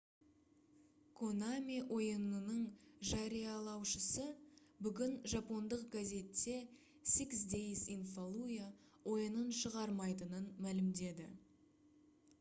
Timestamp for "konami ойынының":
1.19-2.61